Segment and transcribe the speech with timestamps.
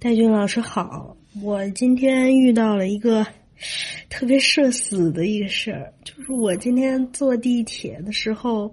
[0.00, 3.26] 戴军老师好，我今天遇到了一个
[4.08, 8.72] 特别社死的一个事儿，就是我今天坐地铁的时候，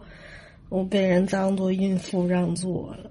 [0.69, 3.09] 我被人当做孕妇让座了。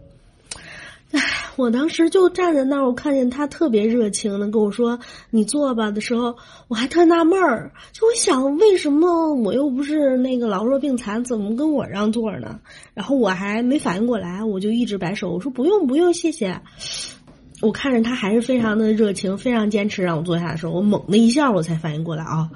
[1.11, 1.21] 唉，
[1.57, 4.97] 我当时就站在那儿，我看见他特别热情的跟我说
[5.31, 6.37] “你坐吧”的时候，
[6.69, 12.61] 我还特纳闷儿，就我想为什么我又不是那个老弱病残，怎么跟我让座呢？
[12.95, 16.61] 然后我还没反应过来，我就一直摆手，我说不用不用，谢谢。
[17.65, 22.51] 我看着他还是非常的热情，非常坚持让我坐下的时候，我猛的一下，我才反应过来啊，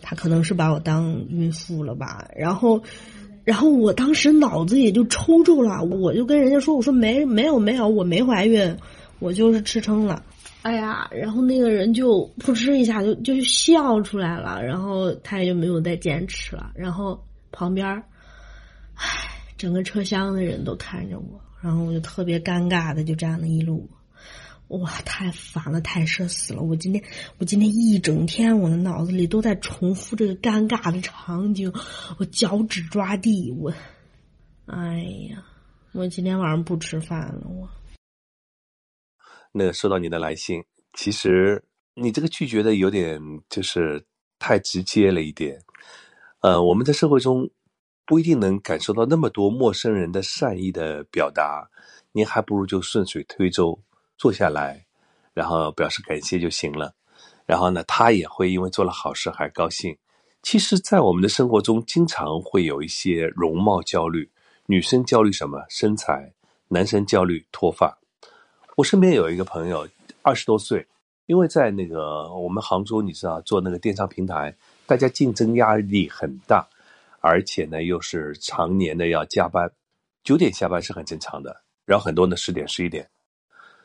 [0.00, 2.28] 他可能是把我当孕妇了吧？
[2.36, 2.82] 然后。
[3.44, 8.72] 然后我当时脑子也就抽住了，我就跟人家说：“我说没没有没有，我没怀孕，
[9.18, 10.22] 我就是吃撑了。”
[10.62, 16.70] 哎呀，然后那个人就扑哧一下就就笑出来了，然后他也就没有再坚持了。
[16.76, 17.84] 然后旁边，
[18.94, 19.08] 唉，
[19.58, 23.90] 整个车厢的人都看着我，然后我就特别尴尬的就站了一路。
[24.80, 26.62] 哇，太烦了，太社死了！
[26.62, 27.04] 我今天，
[27.36, 31.70] 我今天一整天，我的脑子里都在重复这个尴尬的场景，
[32.18, 33.70] 我脚趾抓地，我，
[34.64, 35.44] 哎呀，
[35.92, 37.68] 我今天晚上不吃饭了，我。
[39.52, 41.62] 那收到你的来信，其实
[41.94, 44.02] 你这个拒绝的有点就是
[44.38, 45.60] 太直接了一点，
[46.40, 47.50] 呃，我们在社会中
[48.06, 51.68] 不一定能感受到那么多陌生人的善意的表达，
[52.12, 53.78] 您还不如就顺水推舟。
[54.16, 54.84] 坐下来，
[55.34, 56.94] 然后表示感谢就行了。
[57.46, 59.96] 然后呢，他也会因为做了好事还高兴。
[60.42, 64.30] 其实，在我们的生活中，经常会有一些容貌焦虑。
[64.66, 65.64] 女生焦虑什么？
[65.68, 66.32] 身材。
[66.68, 67.98] 男生焦虑脱发。
[68.76, 69.86] 我身边有一个朋友，
[70.22, 70.86] 二十多岁，
[71.26, 76.66] 因为在那个我们杭州，你知道做那个电商平台，大家竞争压力很大，
[77.20, 79.70] 而且呢又是常年的要加班，
[80.24, 81.60] 九点下班是很正常的。
[81.84, 83.06] 然后很多呢十点十一点。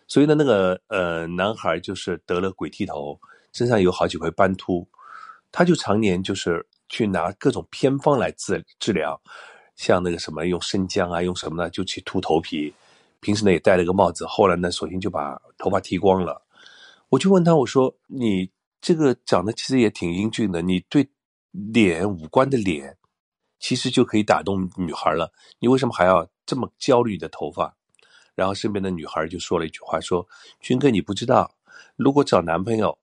[0.07, 3.19] 所以呢，那个呃男孩就是得了鬼剃头，
[3.51, 4.87] 身上有好几回斑秃，
[5.51, 9.21] 他就常年就是去拿各种偏方来治治疗，
[9.75, 12.73] 像那个什么用生姜啊，用什么呢，就去秃头皮。
[13.19, 16.41] 平时呢也戴了个帽子，后来呢索性就把头发剃光了。
[17.09, 21.09] 我就问他，我说你这个长得其实也挺英俊的，你对
[21.51, 22.97] 脸五官的脸，
[23.59, 27.76] 其实就可以打动女孩了，你为什么还要这么焦虑的头发？
[28.37, 30.23] 然后身边的女孩就说了一句话：“说
[30.59, 31.51] 军哥，你不知道，
[31.95, 32.95] 如果找男朋友，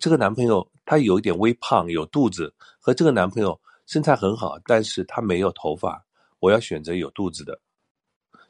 [0.00, 6.04] 这个男朋友他有一点微胖，有肚子，和这个男朋友身材很好，但是他没有头发，
[6.40, 7.60] 我要选择有肚子的。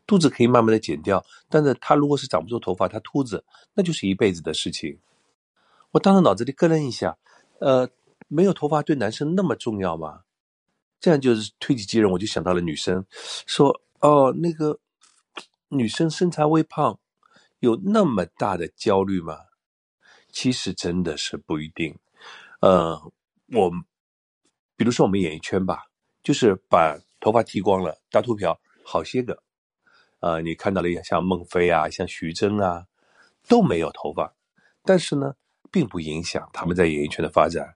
[0.07, 3.45] 肚子可以慢慢的减掉，但是他如果是长不出头发，他秃子，
[3.75, 4.99] 那就是一辈子的事情。
[5.91, 7.15] 我当时脑子里咯楞一下，
[7.59, 7.87] 呃，
[8.29, 10.23] 没有头发对男生那么重要吗？
[10.99, 13.05] 这样就是推己及人，我就想到了女生，
[13.47, 14.79] 说哦，那个。”
[15.75, 16.99] 女生身材微胖，
[17.61, 19.39] 有那么大的焦虑吗？
[20.31, 21.99] 其实真的是不一定。
[22.61, 23.01] 呃，
[23.55, 23.71] 我，
[24.77, 25.87] 比如说我们演艺圈吧，
[26.23, 29.43] 就是把头发剃光了，大秃瓢，好些个。
[30.21, 32.87] 呃，你看到了像孟非啊，像徐峥啊，
[33.49, 34.35] 都没有头发，
[34.85, 35.35] 但是呢，
[35.71, 37.75] 并不影响他们在演艺圈的发展。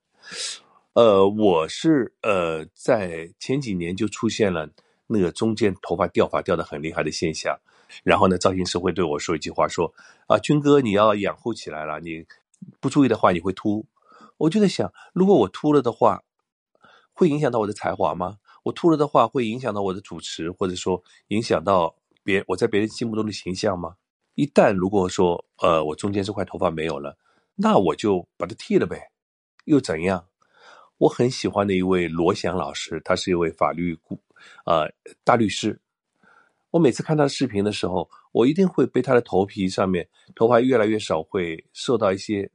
[0.93, 4.69] 呃，我是呃，在前几年就出现了
[5.07, 7.59] 那个中间头发掉发掉的很厉害的现象。
[8.05, 9.93] 然后呢，造型师会对我说一句话，说
[10.27, 12.27] ：“啊，军哥，你要养护起来了，你
[12.81, 13.87] 不注意的话，你会秃。”
[14.39, 16.23] 我就在想，如果我秃了的话，
[17.13, 18.39] 会影响到我的才华吗？
[18.65, 23.97] 我秃了的话，会影响到我的主持，或者说影响到别我在别人心目中的形象吗？
[24.35, 27.17] 一旦如果说，呃，我中间这块头发没有了，
[27.55, 29.11] 那我就把它剃了呗，
[29.65, 30.27] 又怎样？
[30.99, 34.21] 我很喜欢的一位罗翔老师，他是一位法律顾，
[34.67, 34.93] 呃，
[35.25, 35.81] 大律师。
[36.77, 42.51] 我每次看他的视频的时候，我一定会被他的头皮上面头发越来越少，会受到一些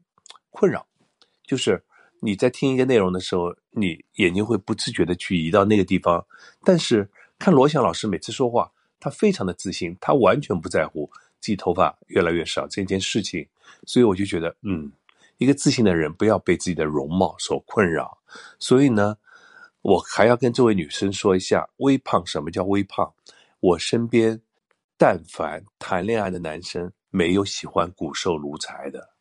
[0.51, 0.85] 困扰。
[1.43, 1.83] 就是
[2.19, 6.23] 你在听一个内容的时候，你眼睛会不自觉的去移到那个地方。
[6.63, 13.43] 但是看罗翔老师每次说话，他非常的自信，他完全不在乎自己头发越来越少这件事情。
[13.87, 14.91] 所以我就觉得，嗯，
[15.39, 18.15] 一个自信的人不要被自己的容貌所困扰。
[18.59, 19.17] 所以呢，
[19.81, 23.11] 我还要跟这位女生说一下，微胖什么叫微胖？
[23.61, 24.41] 我身边，
[24.97, 29.11] 但凡谈恋爱的男生，没有喜欢骨瘦如柴的。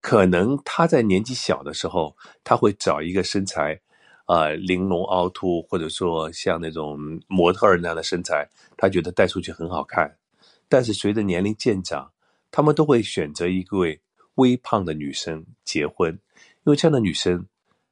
[0.00, 3.80] 可能他在年纪小的时候，他会找一个身材，
[4.26, 10.16] 啊，玲珑凹凸，或者说像那种模特儿那样的身材，他觉得带出去很好看。
[10.68, 12.12] 但是随着年龄渐长，
[12.52, 14.00] 他们都会选择一位
[14.36, 16.12] 微胖的女生结婚，
[16.64, 17.48] 因为这样的女生，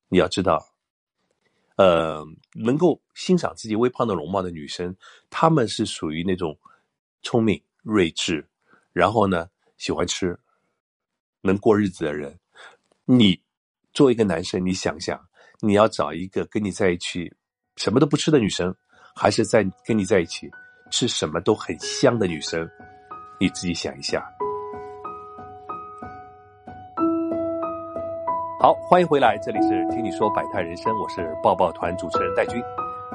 [0.08, 0.75] 你要知道。
[1.76, 2.24] 呃，
[2.54, 4.94] 能够欣赏自己微胖的容貌的女生，
[5.30, 6.58] 她们是属于那种
[7.22, 8.46] 聪明、睿智，
[8.92, 10.38] 然后呢喜欢吃，
[11.42, 12.38] 能过日子的人。
[13.04, 13.40] 你
[13.92, 15.20] 作为一个男生，你想想，
[15.60, 17.32] 你要找一个跟你在一起
[17.76, 18.74] 什么都不吃的女生，
[19.14, 20.50] 还是在跟你在一起
[20.90, 22.68] 吃什么都很香的女生？
[23.38, 24.26] 你自己想一下。
[28.66, 32.60] 好，欢迎回来，这里是听你说百态人生，我是抱抱团主持人戴军，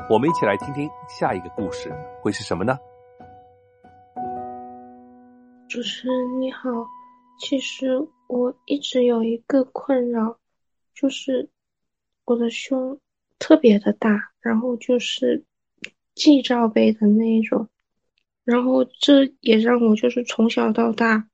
[0.09, 2.79] 我们一起来听听下一个故事会是什么呢？
[5.67, 6.69] 主持人你好，
[7.37, 10.37] 其实我一直有一个困扰，
[10.95, 11.49] 就是
[12.23, 12.97] 我的胸
[13.37, 15.43] 特别的大，然后就是
[16.15, 17.67] G 罩杯的那一种，
[18.45, 21.27] 然后这也让我就是从小到大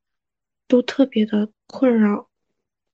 [0.67, 2.25] 都特别的困扰。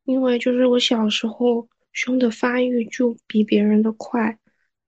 [0.06, 4.38] 因为就是我小时候胸的发育就比别人的快，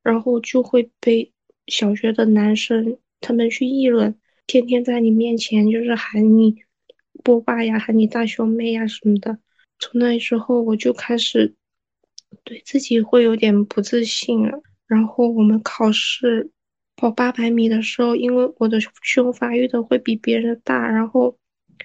[0.04, 1.32] 然后就会被
[1.68, 4.16] 小学的男生他们去议论，
[4.46, 6.64] 天天在你面前就是喊你
[7.24, 9.38] 波霸呀，喊你大胸妹呀什么的。
[9.80, 11.54] 从那时候我就开始
[12.44, 14.62] 对自己会有点不自信了。
[14.88, 16.52] 然后我们考试
[16.96, 21.38] 跑八百米的时候，因为我的胸发育的会比别人大，然后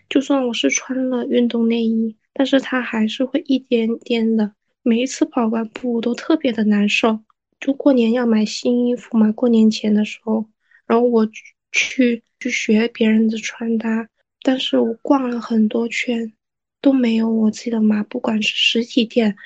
[0.09, 2.17] 就算我是穿了运动内衣。
[2.32, 7.21] 但是他还是会一点点的，每一次跑完步都特别的难受。
[7.59, 10.49] 就过年要买新衣服嘛，过年前的时候，
[10.87, 11.29] 然后我
[11.73, 14.09] 去去学别人的穿搭，
[14.43, 16.32] 但是我逛了很多圈，
[16.81, 18.03] 都没有我自己的码。
[18.05, 19.37] 不管是实体店，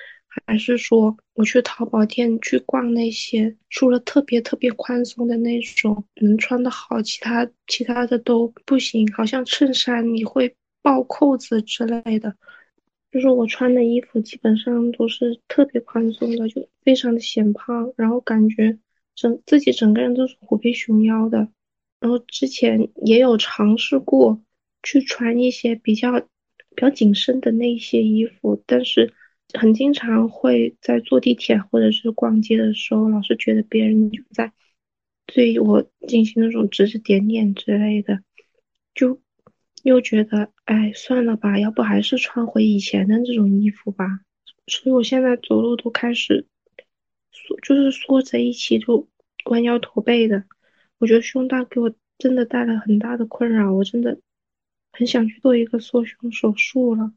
[0.46, 9.12] 还是说我去淘宝店去逛那些，除了特别特别宽松的那种能穿的好，其他其他的都不行。
[9.12, 12.36] 好像衬衫你会爆扣子之类的。
[13.14, 18.76] 就是我穿的衣服基本上都是特别宽松的，就非常的显胖，然后感觉
[19.14, 21.48] 整自己整个人都是虎背熊腰的。
[22.00, 24.42] 然后之前也有尝试过
[24.82, 26.26] 去穿一些比较比
[26.76, 29.14] 较紧身的那些衣服，但是
[29.52, 34.52] 很经常会在坐地铁或者是逛街的时候，老是觉得别人就在
[35.24, 38.24] 对我进行那种指指点点之类的，
[38.92, 39.20] 就。
[39.84, 44.20] 又觉得，哎，算了吧，要不还是穿回以前的这种衣服吧。
[44.66, 46.46] 所以我现在走路都开始
[47.30, 49.06] 缩，就是缩在一起，就
[49.50, 50.44] 弯腰驼背的。
[50.98, 54.18] 我觉得胸大给我真的带来很大的困扰，我真的
[54.90, 57.12] 很想去做一个缩胸手术了。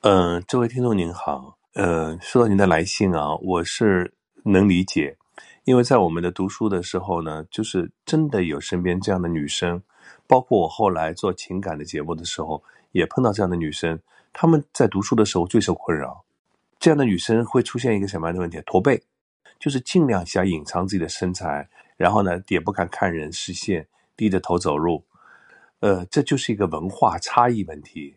[0.00, 4.14] 嗯，这位听众您好，呃，收到您的来信啊，我是
[4.44, 5.18] 能理解，
[5.64, 9.82] 因为在我们的读书的时候呢，就是真的有身边这样的女生。
[10.26, 12.62] 包括我后来做情感的节目的时候，
[12.92, 13.98] 也碰到这样的女生。
[14.32, 16.24] 她们在读书的时候最受困扰。
[16.78, 18.60] 这样的女生会出现一个什么样的问题？
[18.66, 19.02] 驼背，
[19.58, 25.02] 就是尽量想隐藏自己的身材，然后呢也不敢看人视线，低着头走路。
[25.80, 28.16] 呃，这就是一个文化差异问题。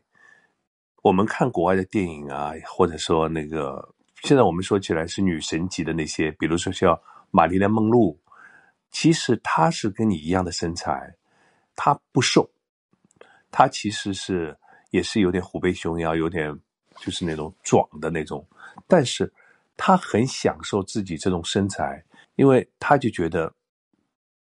[1.01, 7.00] 我们看国外的电影啊，或者说那个现在我们说起来是女神级的那些，比如说像
[7.31, 8.19] 玛丽莲梦露，
[8.91, 11.15] 其实她是跟你一样的身材。
[11.81, 12.46] 他不瘦，
[13.50, 14.54] 他其实是
[14.90, 16.54] 也是有点虎背熊腰，有点
[16.98, 18.46] 就是那种壮的那种，
[18.86, 19.31] 但是
[19.78, 22.04] 他很享受自己这种身材，
[22.36, 23.54] 因为他就觉得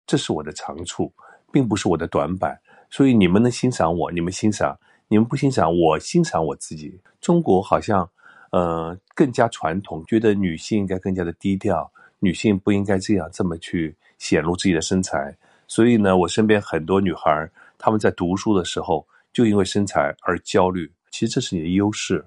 [0.06, 1.11] 这是我的长处，
[1.50, 4.76] 并不是我的短板，所以你们能欣赏我，你们欣赏；
[5.08, 7.01] 你们不欣赏我，欣赏我自己。
[7.22, 8.06] 中国好像
[8.51, 15.34] 呃更加传统，觉得女性应该更加的低调，女性不应该这样这么去显露自己的身材。
[15.74, 20.93] 所以呢，我身边很多女孩，她们在读书的时候就因为身材而焦虑。
[21.10, 22.22] 其实这是你的优势，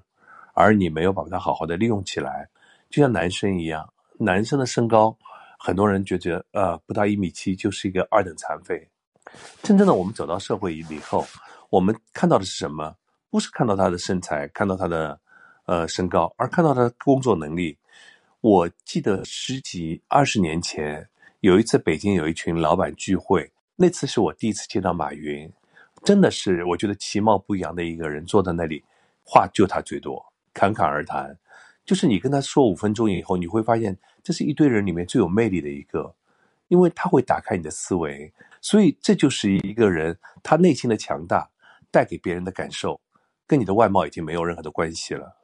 [0.52, 2.48] 而你没有把它好好的利用起来。
[2.90, 3.88] 就像男生一样，
[4.18, 5.16] 男生的身高，
[5.60, 8.84] 很多人觉得呃不到一米七就是一个二等残废。
[9.62, 11.24] 真正的我们走到社会以后，
[11.70, 12.96] 我们看到的是什么？
[13.30, 15.16] 不是看到他的身材，看到他的
[15.66, 17.78] 呃身高，而看到他的工作能力。
[18.40, 21.08] 我记得十几二十年前。
[21.46, 25.48] 有一次，北京有一群老板聚会，那次是我第一次见到马云，
[26.02, 28.82] 真的是我觉得其貌不扬的一个人坐在那里，
[29.22, 31.38] 话就他最多，侃侃而谈，
[31.84, 36.12] 就是你跟他说五分钟以后，你会发现这是一堆人里面最有魅力的一个，
[36.66, 41.48] 因为他会打开你的思维，所以这就是一个人他内心的强大
[41.92, 43.00] 带给别人的感受，
[43.46, 45.36] 跟你的外貌已经没有任何的关系了，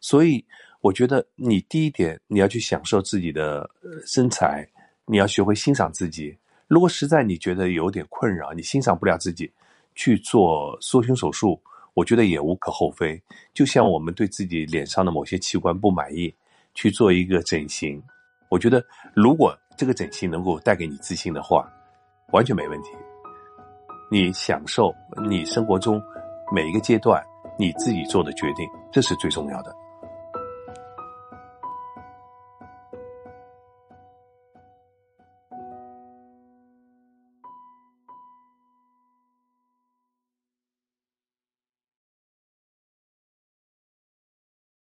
[0.00, 0.44] 所以
[0.82, 3.68] 我觉得你第一点你要去享受自己的
[4.06, 4.64] 身材。
[5.10, 6.36] 你要学会欣赏自己。
[6.66, 9.50] 如果实在你觉得有点困扰，你欣赏不了自己，
[9.94, 11.58] 去做缩胸手术，
[11.94, 13.20] 我觉得也无可厚非。
[13.54, 16.32] 就像我们对自己脸上的某些器官不满意，
[16.74, 18.02] 去做一个整形，
[18.50, 18.84] 我觉得
[19.14, 21.66] 如果这个整形能够带给你自信的话，
[22.32, 22.90] 完全没问题。
[24.10, 24.94] 你享受
[25.26, 26.02] 你生活中
[26.54, 27.22] 每一个阶段
[27.58, 29.74] 你自己做的决定，这是最重要的。